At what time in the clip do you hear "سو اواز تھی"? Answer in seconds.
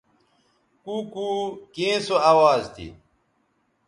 2.05-2.87